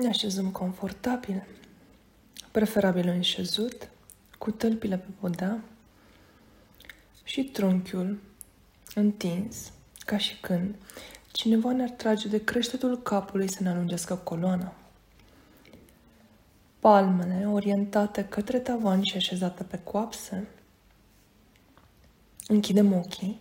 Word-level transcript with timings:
Ne 0.00 0.08
așezăm 0.08 0.50
confortabil, 0.50 1.46
preferabil 2.50 3.08
înșezut, 3.08 3.90
cu 4.38 4.50
tălpile 4.50 4.96
pe 4.98 5.08
podea 5.20 5.60
și 7.24 7.44
trunchiul 7.44 8.20
întins, 8.94 9.72
ca 9.98 10.18
și 10.18 10.40
când 10.40 10.74
cineva 11.32 11.72
ne-ar 11.72 11.90
trage 11.90 12.28
de 12.28 12.44
creștetul 12.44 12.98
capului 13.02 13.50
să 13.50 13.62
ne 13.62 13.68
alungească 13.68 14.14
coloana. 14.16 14.74
Palmele 16.78 17.46
orientate 17.48 18.24
către 18.24 18.58
tavan 18.58 19.02
și 19.02 19.16
așezate 19.16 19.62
pe 19.62 19.78
coapse. 19.78 20.48
Închidem 22.46 22.92
ochii 22.92 23.40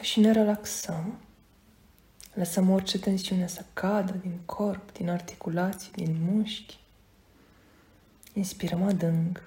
și 0.00 0.20
ne 0.20 0.32
relaxăm 0.32 1.18
Lăsăm 2.36 2.70
orice 2.70 2.98
tensiune 2.98 3.46
să 3.46 3.64
cadă 3.72 4.12
din 4.12 4.38
corp, 4.44 4.92
din 4.92 5.10
articulații, 5.10 5.90
din 5.92 6.16
mușchi. 6.20 6.78
Inspirăm 8.32 8.82
adânc. 8.82 9.42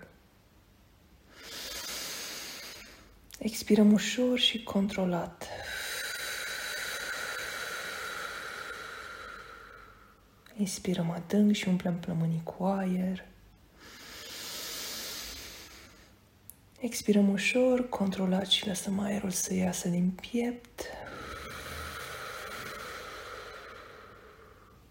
Expirăm 3.39 3.91
ușor 3.91 4.39
și 4.39 4.63
controlat. 4.63 5.47
Inspirăm 10.57 11.11
adânc 11.11 11.55
și 11.55 11.67
umplem 11.67 11.99
plămânii 11.99 12.43
cu 12.43 12.63
aer. 12.63 13.25
Expirăm 16.79 17.29
ușor, 17.29 17.89
controlat 17.89 18.47
și 18.47 18.67
lăsăm 18.67 18.99
aerul 18.99 19.31
să 19.31 19.53
iasă 19.53 19.87
din 19.87 20.09
piept. 20.09 20.81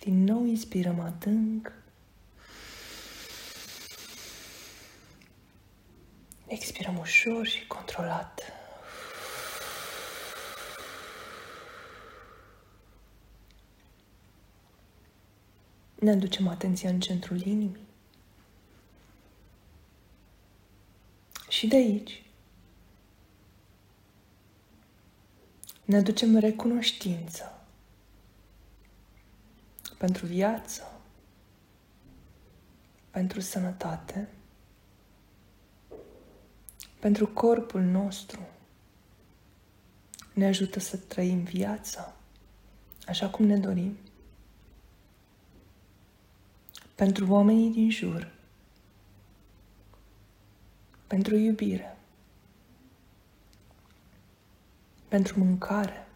Din 0.09 0.25
nou 0.25 0.45
inspirăm 0.45 1.01
adânc. 1.01 1.73
Expirăm 6.47 6.99
ușor 6.99 7.47
și 7.47 7.67
controlat. 7.67 8.41
Ne 15.95 16.11
aducem 16.11 16.49
atenția 16.49 16.91
în 16.91 17.01
centrul 17.01 17.41
inimii. 17.41 17.87
Și 21.49 21.67
de 21.67 21.77
aici 21.77 22.23
ne 25.85 25.97
aducem 25.97 26.39
recunoștință 26.39 27.58
pentru 29.99 30.27
viață, 30.27 31.01
pentru 33.11 33.41
sănătate, 33.41 34.29
pentru 36.99 37.27
corpul 37.27 37.81
nostru. 37.81 38.41
Ne 40.33 40.47
ajută 40.47 40.81
să 40.81 40.97
trăim 40.97 41.43
viața 41.43 42.13
așa 43.07 43.29
cum 43.29 43.45
ne 43.47 43.57
dorim. 43.57 43.97
Pentru 46.95 47.27
oamenii 47.31 47.71
din 47.71 47.91
jur, 47.91 48.33
pentru 51.07 51.37
iubire, 51.37 51.97
pentru 55.09 55.39
mâncare, 55.39 56.08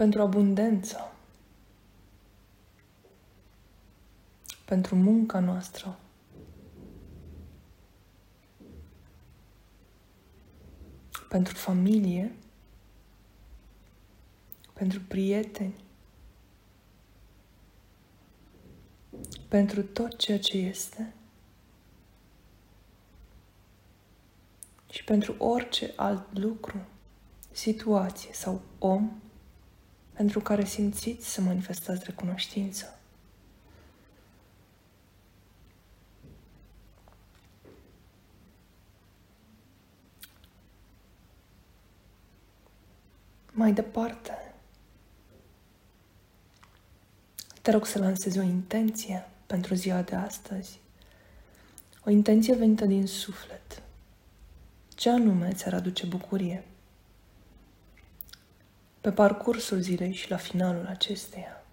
pentru 0.00 0.22
abundență, 0.22 1.12
pentru 4.64 4.96
munca 4.96 5.40
noastră. 5.40 5.98
Pentru 11.28 11.54
familie, 11.54 12.32
pentru 14.72 15.00
prieteni, 15.08 15.74
pentru 19.48 19.82
tot 19.82 20.18
ceea 20.18 20.38
ce 20.38 20.56
este. 20.56 21.14
Și 24.90 25.04
pentru 25.04 25.34
orice 25.38 25.92
alt 25.96 26.38
lucru, 26.38 26.86
situație 27.50 28.32
sau 28.32 28.62
om 28.78 29.10
pentru 30.20 30.40
care 30.40 30.64
simțiți 30.64 31.28
să 31.28 31.40
manifestați 31.40 32.04
recunoștință. 32.04 32.98
Mai 43.50 43.72
departe, 43.72 44.54
te 47.62 47.70
rog 47.70 47.86
să 47.86 47.98
lansezi 47.98 48.38
o 48.38 48.42
intenție 48.42 49.28
pentru 49.46 49.74
ziua 49.74 50.02
de 50.02 50.14
astăzi. 50.14 50.80
O 52.04 52.10
intenție 52.10 52.54
venită 52.54 52.84
din 52.84 53.06
suflet. 53.06 53.82
Ce 54.88 55.10
anume 55.10 55.52
ți-ar 55.52 55.74
aduce 55.74 56.06
bucurie? 56.06 56.64
Pe 59.00 59.12
parcursul 59.12 59.80
zilei 59.80 60.12
și 60.12 60.30
la 60.30 60.36
finalul 60.36 60.86
acesteia. 60.86 61.64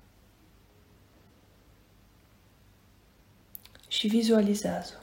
Și 3.88 4.08
vizualizează. 4.08 5.02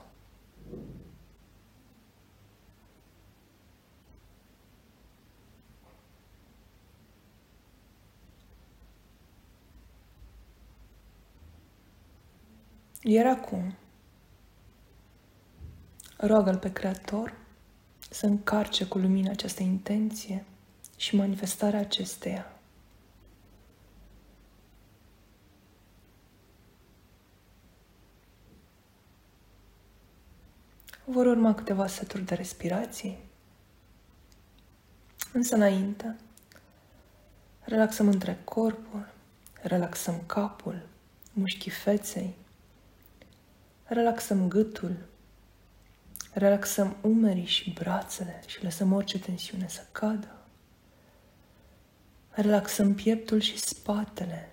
Iar 13.02 13.26
acum, 13.26 13.74
roagă-L 16.16 16.58
pe 16.58 16.72
Creator 16.72 17.34
să 18.10 18.26
încarce 18.26 18.86
cu 18.86 18.98
lumină 18.98 19.30
această 19.30 19.62
intenție 19.62 20.44
și 21.04 21.16
manifestarea 21.16 21.80
acesteia. 21.80 22.52
Vor 31.04 31.26
urma 31.26 31.54
câteva 31.54 31.86
seturi 31.86 32.24
de 32.24 32.34
respirații. 32.34 33.18
Însă 35.32 35.54
înainte, 35.54 36.16
relaxăm 37.60 38.08
între 38.08 38.40
corpul, 38.44 39.08
relaxăm 39.62 40.22
capul, 40.26 40.86
mușchii 41.32 41.70
feței, 41.70 42.34
relaxăm 43.84 44.48
gâtul, 44.48 44.96
relaxăm 46.32 46.96
umerii 47.00 47.46
și 47.46 47.70
brațele 47.72 48.42
și 48.46 48.62
lăsăm 48.62 48.92
orice 48.92 49.18
tensiune 49.18 49.68
să 49.68 49.86
cadă. 49.92 50.43
Relaxăm 52.34 52.94
pieptul 52.94 53.40
și 53.40 53.58
spatele. 53.58 54.52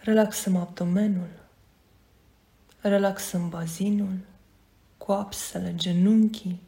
Relaxăm 0.00 0.56
abdomenul. 0.56 1.28
Relaxăm 2.80 3.48
bazinul, 3.48 4.18
coapsele, 4.96 5.74
genunchii. 5.74 6.60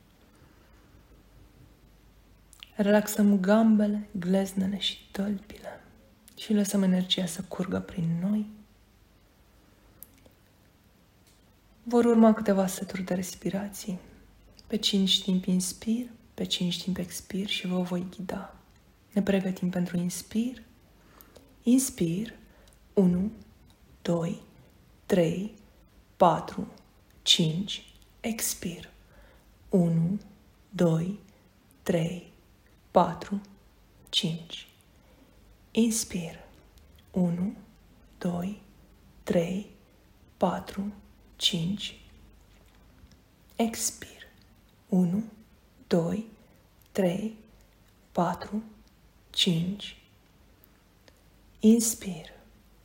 Relaxăm 2.76 3.40
gambele, 3.40 4.08
gleznele 4.12 4.78
și 4.78 5.08
tălpile 5.10 5.80
și 6.36 6.52
lăsăm 6.52 6.82
energia 6.82 7.26
să 7.26 7.42
curgă 7.42 7.80
prin 7.80 8.18
noi. 8.20 8.46
Vor 11.82 12.04
urma 12.04 12.32
câteva 12.32 12.66
seturi 12.66 13.02
de 13.02 13.14
respirații. 13.14 13.98
Pe 14.66 14.76
cinci 14.76 15.22
timp 15.22 15.44
inspir, 15.44 16.06
pe 16.40 16.46
5 16.46 16.82
timp 16.82 16.96
expir 16.96 17.48
și 17.48 17.66
vă 17.66 17.80
voi 17.80 18.06
ghida. 18.16 18.56
Ne 19.12 19.22
pregătim 19.22 19.70
pentru 19.70 19.96
inspir. 19.96 20.62
Inspir. 21.62 22.34
1, 22.94 23.30
2, 24.02 24.40
3, 25.06 25.54
4, 26.16 26.68
5. 27.22 27.92
Expir. 28.20 28.90
1, 29.68 30.18
2, 30.70 31.18
3, 31.82 32.32
4, 32.90 33.40
5. 34.08 34.68
Inspir. 35.70 36.38
1, 37.10 37.54
2, 38.18 38.60
3, 39.22 39.66
4, 40.36 40.92
5. 41.36 42.00
Expir. 43.56 44.26
1, 44.88 45.24
2, 45.90 46.24
3, 46.92 47.36
4, 48.12 48.62
5. 49.30 49.96
Inspir. 51.60 52.32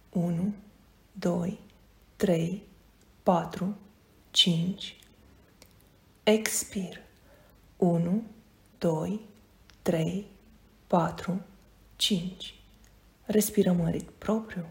1, 0.09 0.53
2, 1.11 1.59
3, 2.15 2.63
4, 3.23 3.75
5. 4.31 4.95
Expir. 6.23 7.01
1, 7.77 8.23
2, 8.77 9.19
3, 9.81 10.25
4, 10.87 11.41
5. 11.95 12.55
Respirăm 13.25 13.81
în 13.81 13.91
ritm 13.91 14.13
propriu. 14.17 14.65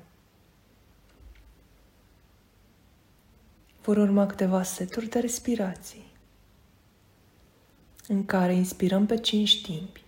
Vor 3.83 3.97
urma 3.97 4.27
câteva 4.27 4.63
seturi 4.63 5.09
de 5.09 5.19
respirații 5.19 6.13
în 8.09 8.25
care 8.25 8.55
inspirăm 8.55 9.06
pe 9.06 9.17
5 9.17 9.62
timpi, 9.62 10.03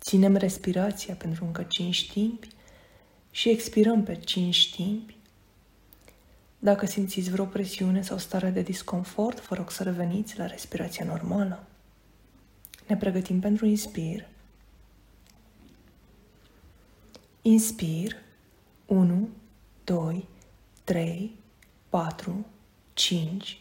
ținem 0.00 0.36
respirația 0.36 1.14
pentru 1.14 1.44
încă 1.44 1.62
5 1.62 2.10
timpi 2.10 2.48
și 3.30 3.48
expirăm 3.48 4.02
pe 4.02 4.16
5 4.16 4.74
timpi. 4.74 5.16
Dacă 6.58 6.86
simțiți 6.86 7.30
vreo 7.30 7.44
presiune 7.44 8.02
sau 8.02 8.18
stare 8.18 8.50
de 8.50 8.62
disconfort, 8.62 9.46
vă 9.48 9.54
rog 9.54 9.70
să 9.70 9.82
reveniți 9.82 10.38
la 10.38 10.46
respirația 10.46 11.04
normală. 11.04 11.66
Ne 12.86 12.96
pregătim 12.96 13.40
pentru 13.40 13.66
inspir. 13.66 14.28
Inspir. 17.42 18.16
1, 18.86 19.28
2, 19.84 20.28
3, 20.84 21.34
4, 21.88 22.46
5. 22.92 23.60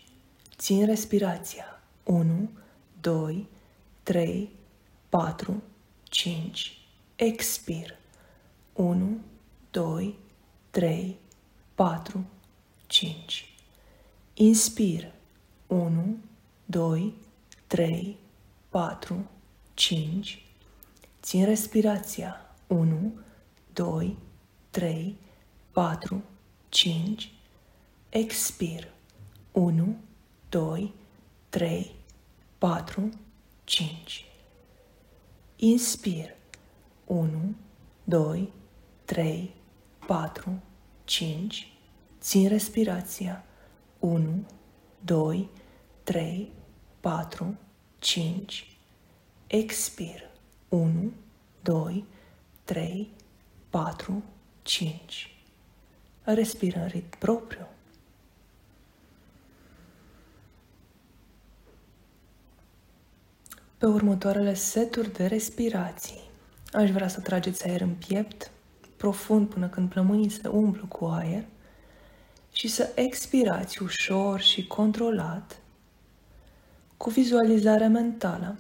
Țin 0.58 0.86
respirația. 0.86 1.82
1, 2.04 2.24
2, 2.24 2.50
3, 4.04 4.50
4, 5.10 5.62
5. 6.10 6.78
Expir. 7.16 7.98
1, 8.74 9.22
2, 9.72 10.16
3, 10.72 11.18
4, 11.76 12.26
5. 12.88 13.46
Inspir. 14.34 15.12
1, 15.68 16.18
2, 16.66 17.14
3, 17.68 18.18
4, 18.70 19.30
5. 19.74 20.46
Țin 21.22 21.46
respirația. 21.46 22.56
1, 22.68 23.14
2, 23.74 24.18
3, 24.70 25.16
4, 25.72 26.24
5. 26.70 27.32
Expir. 28.10 28.92
1, 29.52 29.96
2, 30.50 30.94
3, 31.50 31.92
4, 32.62 33.10
5. 33.64 34.26
Inspir. 35.56 36.36
1, 37.06 37.56
2, 38.04 38.50
3, 39.06 39.54
4, 40.06 40.62
5. 41.04 41.74
Țin 42.20 42.48
respirația. 42.48 43.44
1, 44.00 44.46
2, 45.00 45.50
3, 46.04 46.52
4, 47.00 47.58
5. 48.00 48.78
Expir. 49.48 50.30
1, 50.70 51.12
2, 51.62 52.06
3, 52.64 53.10
4, 53.70 54.24
5. 54.62 55.36
Respiră 56.24 56.80
în 56.80 56.88
ritm 56.88 57.18
propriu. 57.18 57.68
Pe 63.82 63.88
următoarele 63.88 64.54
seturi 64.54 65.14
de 65.14 65.26
respirații, 65.26 66.30
aș 66.72 66.90
vrea 66.90 67.08
să 67.08 67.20
trageți 67.20 67.68
aer 67.68 67.82
în 67.82 67.94
piept, 68.08 68.52
profund 68.98 69.48
până 69.50 69.68
când 69.68 69.90
plămânii 69.90 70.30
se 70.30 70.48
umplu 70.48 70.88
cu 70.88 71.06
aer 71.06 71.46
și 72.52 72.68
să 72.68 72.92
expirați 72.96 73.84
ușor 73.84 74.40
și 74.40 74.68
controlat, 74.68 75.62
cu 76.98 77.10
vizualizare 77.10 77.88
mentală, 77.88 78.56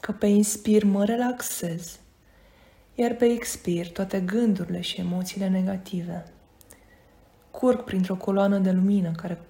că 0.00 0.12
pe 0.12 0.26
inspir 0.26 0.84
mă 0.84 1.04
relaxez, 1.04 1.98
iar 2.94 3.14
pe 3.14 3.24
expir 3.24 3.90
toate 3.90 4.20
gândurile 4.20 4.80
și 4.80 5.00
emoțiile 5.00 5.48
negative. 5.48 6.24
Curg 7.50 7.84
printr-o 7.84 8.16
coloană 8.16 8.58
de 8.58 8.70
lumină 8.70 9.10
care 9.10 9.40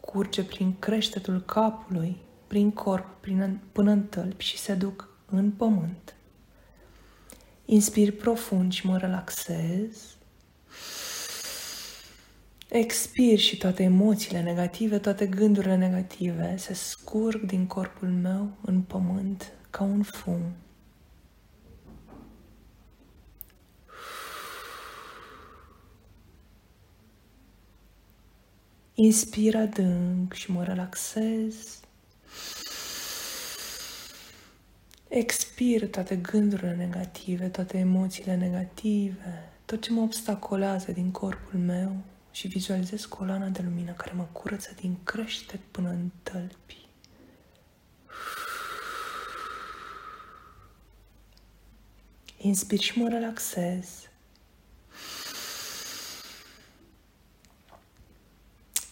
curge 0.00 0.44
prin 0.44 0.78
creștetul 0.78 1.40
capului 1.40 2.30
prin 2.52 2.70
corp 2.70 3.20
prin, 3.20 3.60
până 3.72 3.90
în 3.90 4.02
tălpi 4.02 4.44
și 4.44 4.58
se 4.58 4.74
duc 4.74 5.08
în 5.26 5.50
pământ. 5.50 6.14
Inspir 7.64 8.16
profund 8.16 8.72
și 8.72 8.86
mă 8.86 8.98
relaxez. 8.98 10.16
Expir 12.68 13.38
și 13.38 13.56
toate 13.56 13.82
emoțiile 13.82 14.42
negative, 14.42 14.98
toate 14.98 15.26
gândurile 15.26 15.76
negative 15.76 16.56
se 16.56 16.74
scurg 16.74 17.40
din 17.40 17.66
corpul 17.66 18.08
meu 18.08 18.50
în 18.60 18.82
pământ 18.82 19.52
ca 19.70 19.84
un 19.84 20.02
fum. 20.02 20.52
Inspir 28.94 29.56
adânc 29.56 30.32
și 30.32 30.50
mă 30.50 30.64
relaxez. 30.64 31.80
Expir 35.08 35.88
toate 35.88 36.16
gândurile 36.16 36.74
negative, 36.74 37.48
toate 37.48 37.78
emoțiile 37.78 38.36
negative, 38.36 39.52
tot 39.64 39.82
ce 39.82 39.92
mă 39.92 40.00
obstacolează 40.00 40.92
din 40.92 41.10
corpul 41.10 41.58
meu 41.58 41.96
și 42.30 42.48
vizualizez 42.48 43.04
coloana 43.04 43.46
de 43.48 43.60
lumină 43.64 43.92
care 43.92 44.12
mă 44.12 44.26
curăță 44.32 44.70
din 44.80 44.96
creștet 45.04 45.60
până 45.70 45.88
în 45.88 46.10
tălpi. 46.22 46.86
Inspir 52.36 52.78
și 52.80 52.98
mă 52.98 53.08
relaxez. 53.08 54.08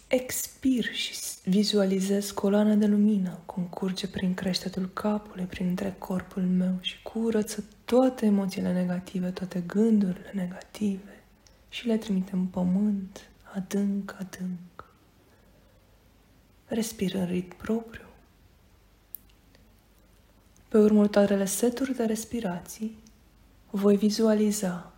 Expir 0.09 0.95
și 0.95 1.15
vizualizez 1.45 2.31
coloana 2.31 2.75
de 2.75 2.87
lumină 2.87 3.39
cum 3.47 3.63
curge 3.63 4.09
prin 4.09 4.35
creștetul 4.35 4.89
capului, 4.93 5.45
prin 5.45 5.67
întreg 5.67 5.99
corpul 5.99 6.43
meu 6.43 6.79
și 6.81 7.03
curăță 7.03 7.65
toate 7.85 8.27
emoțiile 8.27 8.73
negative, 8.73 9.31
toate 9.31 9.61
gândurile 9.67 10.31
negative 10.35 11.23
și 11.69 11.87
le 11.87 11.97
trimite 11.97 12.31
în 12.35 12.47
pământ, 12.47 13.31
adânc, 13.55 14.17
adânc. 14.19 14.95
Respir 16.67 17.15
în 17.15 17.27
ritm 17.27 17.57
propriu. 17.57 18.05
Pe 20.69 20.79
următoarele 20.79 21.45
seturi 21.45 21.95
de 21.95 22.05
respirații 22.05 22.99
voi 23.71 23.97
vizualiza 23.97 24.93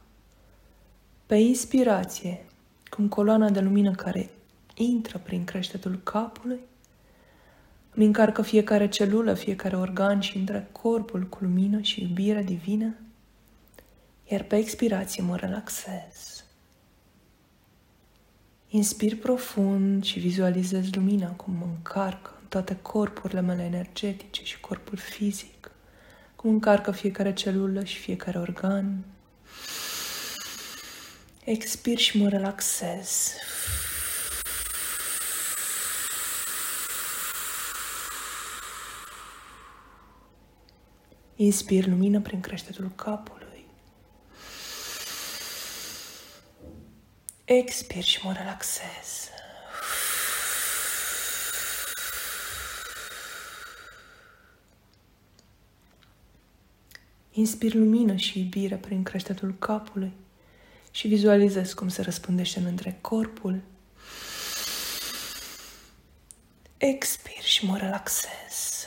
pe 1.27 1.35
inspirație 1.35 2.45
cum 2.91 3.09
coloana 3.09 3.51
de 3.51 3.61
lumină 3.61 3.91
care 3.91 4.31
intră 4.75 5.19
prin 5.19 5.45
creștetul 5.45 6.01
capului, 6.03 6.61
îmi 7.95 8.07
încarcă 8.07 8.43
fiecare 8.43 8.89
celulă, 8.89 9.35
fiecare 9.35 9.77
organ 9.77 10.21
și 10.21 10.37
între 10.37 10.69
corpul 10.73 11.23
cu 11.23 11.39
lumină 11.41 11.81
și 11.81 12.03
iubire 12.03 12.43
divină, 12.43 12.95
iar 14.31 14.43
pe 14.43 14.57
expirație 14.57 15.23
mă 15.23 15.37
relaxez. 15.37 16.45
Inspir 18.69 19.17
profund 19.17 20.05
și 20.05 20.19
vizualizez 20.19 20.91
lumina 20.93 21.29
cum 21.29 21.55
mă 21.55 21.67
încarcă 21.77 22.31
în 22.41 22.47
toate 22.49 22.77
corpurile 22.83 23.41
mele 23.41 23.63
energetice 23.63 24.45
și 24.45 24.61
corpul 24.61 24.99
fizic, 24.99 25.71
cum 26.37 26.51
încarcă 26.51 26.91
fiecare 26.91 27.33
celulă 27.33 27.85
și 27.85 27.99
fiecare 27.99 28.39
organ. 28.39 29.05
Expir 31.45 31.99
și 31.99 32.21
mă 32.21 32.29
relaxez. 32.29 33.33
Inspir 41.43 41.87
lumină 41.87 42.21
prin 42.21 42.41
creștetul 42.41 42.93
capului. 42.95 43.65
Expir 47.45 48.03
și 48.03 48.25
mă 48.25 48.33
relaxez. 48.33 49.29
Inspir 57.31 57.75
lumină 57.75 58.17
și 58.17 58.39
iubire 58.39 58.77
prin 58.77 59.03
creștetul 59.03 59.55
capului 59.59 60.13
și 60.91 61.09
vizualizez 61.09 61.73
cum 61.73 61.89
se 61.89 62.03
răspândește 62.03 62.59
în 62.59 62.65
întreg 62.65 63.01
corpul. 63.01 63.63
Expir 66.77 67.43
și 67.43 67.65
mă 67.67 67.77
relaxez. 67.77 68.87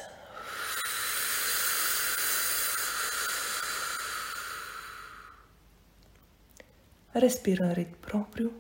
Respir 7.20 7.60
în 7.60 7.72
ritm 7.72 8.00
propriu, 8.00 8.52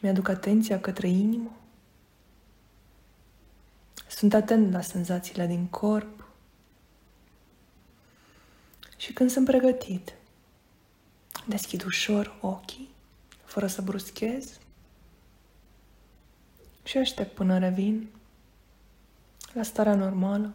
mi-aduc 0.00 0.28
atenția 0.28 0.80
către 0.80 1.08
inimă, 1.08 1.56
sunt 4.08 4.34
atent 4.34 4.72
la 4.72 4.80
senzațiile 4.80 5.46
din 5.46 5.66
corp. 5.66 6.28
Și 8.96 9.12
când 9.12 9.30
sunt 9.30 9.46
pregătit, 9.46 10.14
deschid 11.46 11.84
ușor 11.84 12.38
ochii, 12.40 12.88
fără 13.44 13.66
să 13.66 13.82
bruschez 13.82 14.58
și 16.82 16.98
aștept 16.98 17.34
până 17.34 17.58
revin 17.58 18.08
la 19.52 19.62
starea 19.62 19.94
normală 19.94 20.54